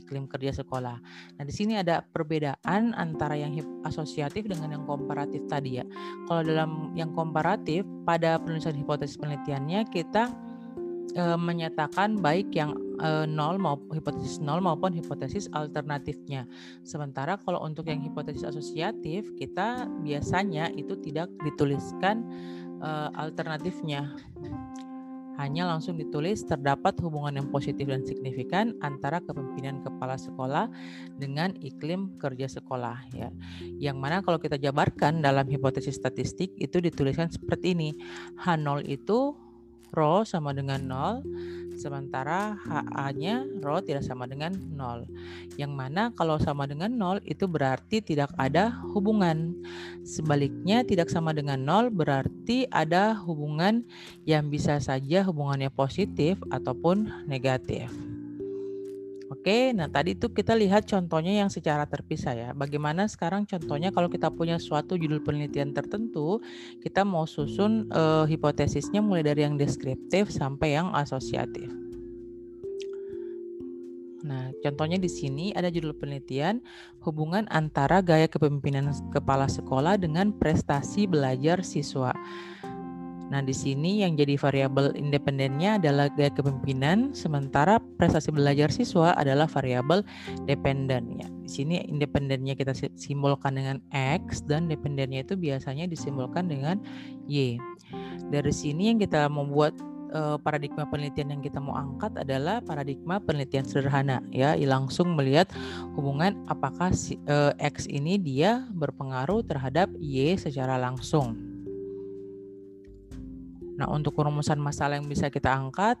iklim 0.00 0.24
kerja 0.26 0.64
sekolah. 0.64 0.96
Nah, 1.36 1.44
di 1.44 1.52
sini 1.52 1.76
ada 1.76 2.00
perbedaan 2.00 2.96
antara 2.96 3.36
yang 3.36 3.54
asosiatif 3.84 4.48
dengan 4.48 4.72
yang 4.80 4.84
komparatif 4.88 5.44
tadi 5.46 5.78
ya. 5.78 5.84
Kalau 6.26 6.42
dalam 6.42 6.96
yang 6.96 7.12
komparatif 7.12 7.84
pada 8.08 8.40
penulisan 8.40 8.74
hipotesis 8.74 9.20
penelitiannya 9.20 9.86
kita 9.92 10.32
e, 11.14 11.24
menyatakan 11.36 12.18
baik 12.18 12.50
yang 12.54 12.74
e, 12.98 13.26
nol 13.26 13.58
maupun 13.58 13.98
hipotesis 13.98 14.38
nol 14.42 14.62
maupun 14.62 14.94
hipotesis 14.94 15.50
alternatifnya. 15.54 16.46
Sementara 16.86 17.38
kalau 17.40 17.62
untuk 17.62 17.86
yang 17.90 18.02
hipotesis 18.02 18.46
asosiatif 18.46 19.30
kita 19.36 19.86
biasanya 20.02 20.70
itu 20.74 20.96
tidak 20.98 21.30
dituliskan 21.42 22.26
e, 22.80 22.88
alternatifnya 23.18 24.10
hanya 25.40 25.64
langsung 25.64 25.96
ditulis 25.96 26.44
terdapat 26.44 26.92
hubungan 27.00 27.40
yang 27.40 27.48
positif 27.48 27.88
dan 27.88 28.04
signifikan 28.04 28.76
antara 28.84 29.24
kepemimpinan 29.24 29.80
kepala 29.80 30.20
sekolah 30.20 30.68
dengan 31.16 31.56
iklim 31.64 32.20
kerja 32.20 32.60
sekolah 32.60 33.08
ya. 33.16 33.32
Yang 33.80 33.96
mana 33.96 34.20
kalau 34.20 34.36
kita 34.36 34.60
jabarkan 34.60 35.24
dalam 35.24 35.48
hipotesis 35.48 35.96
statistik 35.96 36.52
itu 36.60 36.78
dituliskan 36.84 37.32
seperti 37.32 37.72
ini. 37.72 37.96
H0 38.36 38.84
itu 38.84 39.32
rho 39.90 40.22
sama 40.22 40.54
dengan 40.54 40.86
0 40.86 41.59
sementara 41.80 42.60
HA-nya 42.60 43.48
rho 43.64 43.80
tidak 43.80 44.04
sama 44.04 44.28
dengan 44.28 44.52
0 44.76 45.08
yang 45.56 45.72
mana 45.72 46.12
kalau 46.12 46.36
sama 46.36 46.68
dengan 46.68 46.92
0 46.92 47.24
itu 47.24 47.48
berarti 47.48 48.04
tidak 48.04 48.28
ada 48.36 48.68
hubungan. 48.92 49.56
Sebaliknya 50.04 50.84
tidak 50.84 51.08
sama 51.08 51.32
dengan 51.32 51.64
0 51.64 51.88
berarti 51.88 52.68
ada 52.68 53.16
hubungan 53.24 53.80
yang 54.28 54.52
bisa 54.52 54.76
saja 54.76 55.24
hubungannya 55.24 55.72
positif 55.72 56.36
ataupun 56.52 57.08
negatif 57.24 58.09
Oke, 59.40 59.72
nah 59.72 59.88
tadi 59.88 60.12
itu 60.12 60.28
kita 60.28 60.52
lihat 60.52 60.84
contohnya 60.84 61.40
yang 61.40 61.48
secara 61.48 61.88
terpisah 61.88 62.36
ya. 62.36 62.48
Bagaimana 62.52 63.08
sekarang 63.08 63.48
contohnya 63.48 63.88
kalau 63.88 64.12
kita 64.12 64.28
punya 64.28 64.60
suatu 64.60 65.00
judul 65.00 65.24
penelitian 65.24 65.72
tertentu, 65.72 66.44
kita 66.84 67.08
mau 67.08 67.24
susun 67.24 67.88
uh, 67.88 68.28
hipotesisnya 68.28 69.00
mulai 69.00 69.24
dari 69.24 69.48
yang 69.48 69.56
deskriptif 69.56 70.28
sampai 70.28 70.76
yang 70.76 70.92
asosiatif. 70.92 71.72
Nah, 74.28 74.52
contohnya 74.60 75.00
di 75.00 75.08
sini 75.08 75.56
ada 75.56 75.72
judul 75.72 75.96
penelitian 75.96 76.60
hubungan 77.00 77.48
antara 77.48 78.04
gaya 78.04 78.28
kepemimpinan 78.28 78.92
kepala 79.08 79.48
sekolah 79.48 79.96
dengan 79.96 80.36
prestasi 80.36 81.08
belajar 81.08 81.64
siswa. 81.64 82.12
Nah, 83.30 83.40
di 83.46 83.54
sini 83.54 84.02
yang 84.02 84.18
jadi 84.18 84.34
variabel 84.34 84.90
independennya 84.98 85.78
adalah 85.78 86.10
gaya 86.10 86.34
kepemimpinan, 86.34 87.14
sementara 87.14 87.78
prestasi 87.94 88.34
belajar 88.34 88.74
siswa 88.74 89.14
adalah 89.14 89.46
variabel 89.46 90.02
dependen. 90.50 91.14
Ya. 91.14 91.30
Di 91.46 91.50
sini 91.50 91.78
independennya 91.86 92.58
kita 92.58 92.74
simbolkan 92.98 93.54
dengan 93.54 93.78
X 93.94 94.42
dan 94.50 94.66
dependennya 94.66 95.22
itu 95.22 95.38
biasanya 95.38 95.86
disimbolkan 95.86 96.50
dengan 96.50 96.82
Y. 97.30 97.62
Dari 98.34 98.50
sini 98.50 98.90
yang 98.90 98.98
kita 98.98 99.30
membuat 99.30 99.78
uh, 100.14 100.36
paradigma 100.42 100.86
penelitian 100.86 101.38
yang 101.38 101.42
kita 101.42 101.62
mau 101.62 101.78
angkat 101.78 102.14
adalah 102.18 102.58
paradigma 102.62 103.22
penelitian 103.22 103.66
sederhana 103.66 104.22
ya 104.34 104.54
langsung 104.66 105.14
melihat 105.14 105.50
hubungan 105.94 106.38
apakah 106.50 106.90
si, 106.94 107.18
uh, 107.30 107.54
X 107.58 107.86
ini 107.90 108.18
dia 108.18 108.66
berpengaruh 108.74 109.46
terhadap 109.46 109.90
Y 109.98 110.34
secara 110.38 110.78
langsung. 110.78 111.49
Nah, 113.80 113.88
untuk 113.88 114.20
rumusan 114.20 114.60
masalah 114.60 115.00
yang 115.00 115.08
bisa 115.08 115.32
kita 115.32 115.48
angkat, 115.48 115.96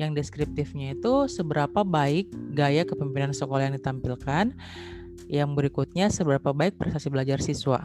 yang 0.00 0.16
deskriptifnya 0.16 0.96
itu 0.96 1.28
seberapa 1.28 1.84
baik 1.84 2.32
gaya 2.56 2.88
kepemimpinan 2.88 3.36
sekolah 3.36 3.68
yang 3.68 3.76
ditampilkan. 3.76 4.56
Yang 5.28 5.50
berikutnya 5.52 6.08
seberapa 6.08 6.56
baik 6.56 6.80
prestasi 6.80 7.12
belajar 7.12 7.44
siswa. 7.44 7.84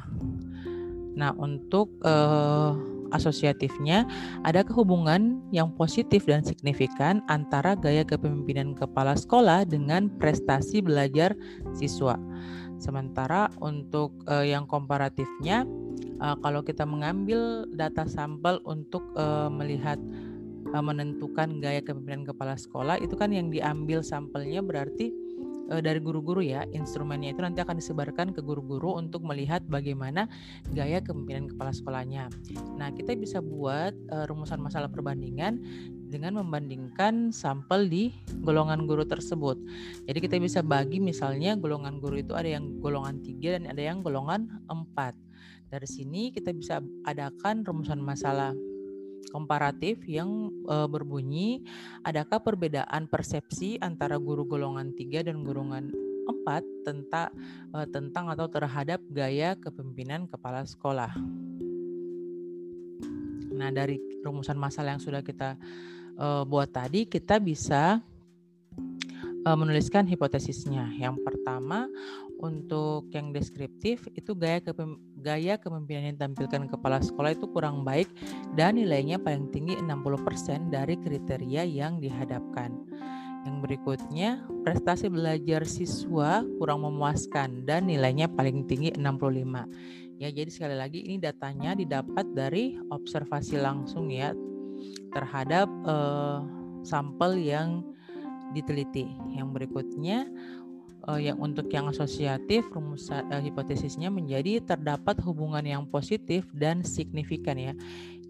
Nah, 1.19 1.35
untuk 1.35 1.91
uh, 2.07 2.71
asosiatifnya, 3.11 4.07
ada 4.47 4.63
kehubungan 4.63 5.43
yang 5.51 5.75
positif 5.75 6.23
dan 6.23 6.41
signifikan 6.41 7.19
antara 7.27 7.75
gaya 7.75 8.07
kepemimpinan 8.07 8.73
kepala 8.73 9.13
sekolah 9.13 9.67
dengan 9.67 10.07
prestasi 10.23 10.79
belajar 10.79 11.35
siswa. 11.75 12.15
Sementara 12.83 13.47
untuk 13.63 14.11
uh, 14.27 14.43
yang 14.43 14.67
komparatifnya, 14.67 15.63
uh, 16.19 16.35
kalau 16.43 16.67
kita 16.67 16.83
mengambil 16.83 17.63
data 17.71 18.03
sampel 18.03 18.59
untuk 18.67 19.07
uh, 19.15 19.47
melihat 19.47 19.95
uh, 20.75 20.83
menentukan 20.83 21.63
gaya 21.63 21.79
kepemimpinan 21.79 22.27
kepala 22.27 22.59
sekolah 22.59 22.99
itu 22.99 23.15
kan 23.15 23.31
yang 23.31 23.47
diambil 23.47 24.03
sampelnya 24.03 24.59
berarti 24.59 25.15
dari 25.63 25.95
guru-guru 26.03 26.43
ya 26.43 26.67
instrumennya 26.75 27.31
itu 27.31 27.39
nanti 27.39 27.63
akan 27.63 27.79
disebarkan 27.79 28.35
ke 28.35 28.43
guru-guru 28.43 28.99
untuk 28.99 29.23
melihat 29.23 29.63
bagaimana 29.71 30.27
gaya 30.75 30.99
kepemimpinan 30.99 31.47
kepala 31.55 31.71
sekolahnya. 31.71 32.27
Nah 32.75 32.91
kita 32.91 33.15
bisa 33.15 33.39
buat 33.39 33.95
uh, 34.11 34.27
rumusan 34.27 34.59
masalah 34.59 34.91
perbandingan 34.91 35.63
dengan 36.13 36.45
membandingkan 36.45 37.33
sampel 37.33 37.89
di 37.89 38.13
golongan 38.45 38.85
guru 38.85 39.01
tersebut. 39.01 39.57
Jadi 40.05 40.19
kita 40.21 40.37
bisa 40.37 40.61
bagi 40.61 41.01
misalnya 41.01 41.57
golongan 41.57 41.97
guru 41.97 42.21
itu 42.21 42.37
ada 42.37 42.45
yang 42.45 42.77
golongan 42.77 43.17
3 43.25 43.57
dan 43.57 43.63
ada 43.65 43.81
yang 43.81 44.05
golongan 44.05 44.61
4. 44.69 45.73
Dari 45.73 45.87
sini 45.89 46.29
kita 46.29 46.53
bisa 46.53 46.77
adakan 47.01 47.65
rumusan 47.65 47.97
masalah 47.97 48.53
komparatif 49.33 50.05
yang 50.05 50.53
e, 50.69 50.75
berbunyi 50.85 51.65
adakah 52.05 52.37
perbedaan 52.45 53.09
persepsi 53.09 53.81
antara 53.81 54.21
guru 54.21 54.45
golongan 54.45 54.93
3 54.93 55.25
dan 55.25 55.41
golongan 55.41 55.89
4 56.45 56.85
tentang 56.85 57.33
e, 57.73 57.77
tentang 57.89 58.29
atau 58.29 58.45
terhadap 58.45 59.01
gaya 59.09 59.57
kepemimpinan 59.57 60.29
kepala 60.29 60.61
sekolah. 60.61 61.09
Nah, 63.53 63.69
dari 63.69 64.01
rumusan 64.25 64.57
masalah 64.57 64.97
yang 64.97 65.03
sudah 65.03 65.21
kita 65.21 65.57
e, 66.17 66.27
buat 66.47 66.69
tadi 66.69 67.05
kita 67.05 67.37
bisa 67.37 68.01
e, 69.43 69.49
menuliskan 69.53 70.05
hipotesisnya. 70.07 70.89
Yang 70.97 71.21
pertama, 71.25 71.87
untuk 72.43 73.07
yang 73.15 73.31
deskriptif 73.31 74.03
itu 74.19 74.35
gaya 74.35 74.59
gaya 75.23 75.55
kepemimpinan 75.55 76.11
yang 76.11 76.15
ditampilkan 76.19 76.67
kepala 76.67 76.99
sekolah 76.99 77.31
itu 77.31 77.47
kurang 77.47 77.87
baik 77.87 78.11
dan 78.59 78.75
nilainya 78.75 79.15
paling 79.15 79.47
tinggi 79.55 79.79
60% 79.79 80.67
dari 80.67 80.99
kriteria 80.99 81.63
yang 81.63 82.03
dihadapkan. 82.03 82.75
Yang 83.43 83.57
berikutnya, 83.59 84.43
prestasi 84.63 85.11
belajar 85.11 85.67
siswa 85.67 86.43
kurang 86.59 86.87
memuaskan 86.87 87.67
dan 87.67 87.91
nilainya 87.91 88.31
paling 88.31 88.63
tinggi 88.67 88.95
65. 88.95 89.67
Ya, 90.19 90.31
jadi 90.31 90.47
sekali 90.47 90.75
lagi 90.79 91.03
ini 91.03 91.19
datanya 91.19 91.75
didapat 91.75 92.31
dari 92.31 92.79
observasi 92.87 93.59
langsung 93.59 94.07
ya 94.07 94.31
terhadap 95.11 95.67
eh, 95.69 96.39
sampel 96.83 97.39
yang 97.39 97.81
diteliti. 98.53 99.09
Yang 99.33 99.47
berikutnya 99.49 100.29
uh, 101.07 101.19
yang 101.19 101.39
untuk 101.39 101.67
yang 101.71 101.89
asosiatif 101.91 102.67
rumus 102.71 103.11
uh, 103.11 103.41
hipotesisnya 103.41 104.13
menjadi 104.13 104.63
terdapat 104.63 105.19
hubungan 105.25 105.63
yang 105.63 105.83
positif 105.87 106.47
dan 106.53 106.85
signifikan 106.85 107.57
ya 107.59 107.73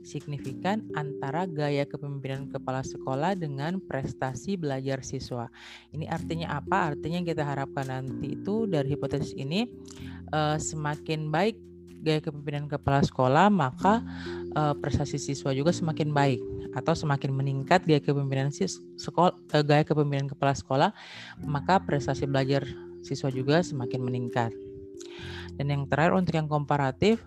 signifikan 0.04 0.84
antara 1.00 1.48
gaya 1.48 1.88
kepemimpinan 1.88 2.52
kepala 2.52 2.84
sekolah 2.84 3.40
dengan 3.40 3.80
prestasi 3.80 4.60
belajar 4.60 5.00
siswa. 5.00 5.48
Ini 5.96 6.12
artinya 6.12 6.60
apa? 6.60 6.92
Artinya 6.92 7.24
kita 7.24 7.48
harapkan 7.48 7.88
nanti 7.88 8.36
itu 8.36 8.68
dari 8.68 8.92
hipotesis 8.92 9.32
ini 9.40 9.64
uh, 10.36 10.60
semakin 10.60 11.32
baik 11.32 11.56
gaya 12.04 12.20
kepemimpinan 12.20 12.68
kepala 12.68 13.00
sekolah, 13.00 13.48
maka 13.48 14.04
uh, 14.56 14.74
prestasi 14.78 15.22
siswa 15.22 15.54
juga 15.54 15.74
semakin 15.74 16.10
baik 16.14 16.42
atau 16.74 16.94
semakin 16.98 17.34
meningkat 17.34 17.86
gaya 17.86 18.02
kepemimpinan 18.02 18.50
sekolah 18.98 19.34
uh, 19.34 19.64
gaya 19.66 19.84
kepemimpinan 19.86 20.30
kepala 20.30 20.54
sekolah, 20.54 20.90
maka 21.46 21.82
prestasi 21.82 22.26
belajar 22.26 22.66
siswa 23.04 23.30
juga 23.30 23.62
semakin 23.62 24.02
meningkat. 24.02 24.52
Dan 25.54 25.70
yang 25.70 25.84
terakhir 25.86 26.18
untuk 26.18 26.34
yang 26.34 26.50
komparatif 26.50 27.22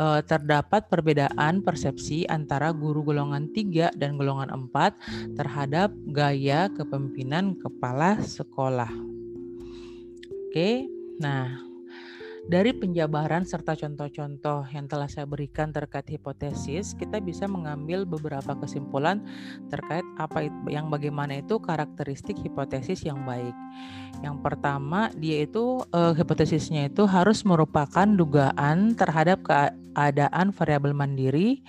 uh, 0.00 0.18
terdapat 0.24 0.90
perbedaan 0.90 1.62
persepsi 1.62 2.26
antara 2.26 2.74
guru 2.74 3.06
golongan 3.06 3.50
3 3.54 3.94
dan 3.94 4.18
golongan 4.18 4.50
4 4.50 5.38
terhadap 5.38 5.94
gaya 6.10 6.66
kepemimpinan 6.74 7.54
kepala 7.54 8.18
sekolah. 8.18 8.90
Oke. 10.48 10.90
Nah, 11.18 11.67
dari 12.48 12.72
penjabaran 12.72 13.44
serta 13.44 13.76
contoh-contoh 13.76 14.64
yang 14.72 14.88
telah 14.88 15.04
saya 15.04 15.28
berikan 15.28 15.68
terkait 15.68 16.08
hipotesis, 16.08 16.96
kita 16.96 17.20
bisa 17.20 17.44
mengambil 17.44 18.08
beberapa 18.08 18.56
kesimpulan 18.56 19.20
terkait 19.68 20.02
apa 20.16 20.48
yang 20.72 20.88
bagaimana 20.88 21.44
itu 21.44 21.60
karakteristik 21.60 22.40
hipotesis 22.40 23.04
yang 23.04 23.20
baik. 23.28 23.52
Yang 24.24 24.40
pertama, 24.40 25.12
dia 25.20 25.44
itu 25.44 25.84
eh, 25.92 26.16
hipotesisnya 26.16 26.88
itu 26.88 27.04
harus 27.04 27.44
merupakan 27.44 28.08
dugaan 28.08 28.96
terhadap 28.96 29.44
keadaan 29.44 30.48
variabel 30.56 30.96
mandiri, 30.96 31.60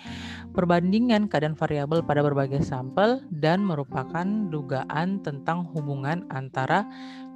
perbandingan 0.56 1.28
keadaan 1.28 1.60
variabel 1.60 2.08
pada 2.08 2.24
berbagai 2.24 2.64
sampel 2.64 3.20
dan 3.36 3.68
merupakan 3.68 4.26
dugaan 4.48 5.20
tentang 5.28 5.68
hubungan 5.76 6.24
antara 6.32 6.88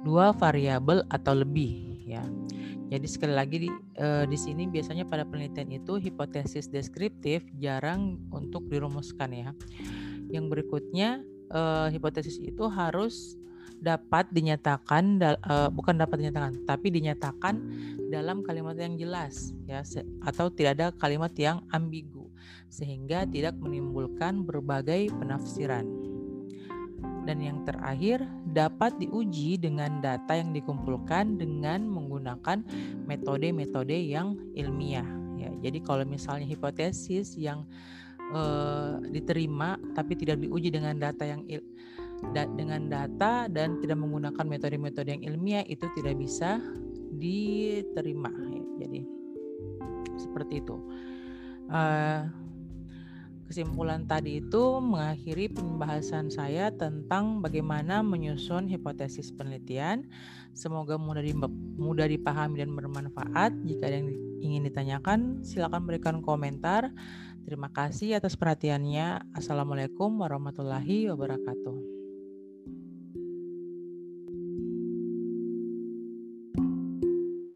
dua 0.04 0.36
variabel 0.36 1.02
atau 1.08 1.32
lebih 1.32 2.04
ya. 2.04 2.22
Jadi 2.92 3.06
sekali 3.08 3.34
lagi 3.34 3.56
di 3.64 3.70
uh, 3.98 4.28
di 4.28 4.36
sini 4.38 4.68
biasanya 4.68 5.08
pada 5.08 5.24
penelitian 5.24 5.72
itu 5.72 5.96
hipotesis 5.96 6.68
deskriptif 6.68 7.42
jarang 7.58 8.20
untuk 8.30 8.68
dirumuskan 8.68 9.32
ya. 9.32 9.50
Yang 10.30 10.44
berikutnya 10.52 11.24
uh, 11.50 11.88
hipotesis 11.88 12.38
itu 12.38 12.68
harus 12.68 13.34
dapat 13.80 14.30
dinyatakan 14.30 15.20
uh, 15.20 15.68
bukan 15.68 15.98
dapat 15.98 16.22
dinyatakan 16.22 16.52
tapi 16.64 16.88
dinyatakan 16.88 17.54
dalam 18.08 18.40
kalimat 18.40 18.78
yang 18.78 18.96
jelas 18.96 19.52
ya 19.68 19.84
atau 20.24 20.48
tidak 20.48 20.78
ada 20.78 20.86
kalimat 20.96 21.34
yang 21.36 21.60
ambigu 21.68 22.30
sehingga 22.72 23.26
tidak 23.28 23.58
menimbulkan 23.58 24.46
berbagai 24.46 25.10
penafsiran. 25.18 26.13
Dan 27.24 27.40
yang 27.40 27.64
terakhir, 27.64 28.20
dapat 28.52 29.00
diuji 29.00 29.56
dengan 29.56 30.04
data 30.04 30.36
yang 30.36 30.52
dikumpulkan 30.52 31.40
dengan 31.40 31.88
menggunakan 31.88 32.60
metode-metode 33.08 33.96
yang 33.96 34.36
ilmiah. 34.52 35.06
Ya, 35.40 35.50
jadi 35.64 35.80
kalau 35.82 36.04
misalnya 36.04 36.46
hipotesis 36.46 37.34
yang 37.36 37.64
eh, 38.32 38.92
diterima 39.12 39.76
tapi 39.96 40.14
tidak 40.16 40.40
diuji 40.40 40.68
dengan 40.72 41.00
data 41.00 41.24
yang 41.26 41.42
il, 41.48 41.60
da, 42.32 42.48
dengan 42.54 42.88
data 42.88 43.50
dan 43.50 43.80
tidak 43.82 43.98
menggunakan 43.98 44.44
metode-metode 44.46 45.08
yang 45.18 45.22
ilmiah 45.24 45.64
itu 45.66 45.84
tidak 45.98 46.16
bisa 46.16 46.60
diterima. 47.16 48.30
Ya, 48.30 48.62
jadi 48.86 49.00
seperti 50.20 50.62
itu. 50.62 50.76
Uh, 51.64 52.28
Kesimpulan 53.44 54.08
tadi 54.08 54.40
itu 54.40 54.80
mengakhiri 54.80 55.52
pembahasan 55.52 56.32
saya 56.32 56.72
tentang 56.72 57.44
bagaimana 57.44 58.00
menyusun 58.00 58.72
hipotesis 58.72 59.28
penelitian. 59.36 60.08
Semoga 60.56 60.96
mudah, 60.96 61.20
mudah 61.76 62.08
dipahami 62.08 62.64
dan 62.64 62.72
bermanfaat. 62.72 63.52
Jika 63.68 63.84
ada 63.84 64.00
yang 64.00 64.10
ingin 64.40 64.62
ditanyakan, 64.64 65.44
silakan 65.44 65.84
berikan 65.84 66.16
komentar. 66.24 66.88
Terima 67.44 67.68
kasih 67.68 68.16
atas 68.16 68.40
perhatiannya. 68.40 69.36
Assalamualaikum 69.36 70.24
warahmatullahi 70.24 71.12
wabarakatuh. 71.12 71.93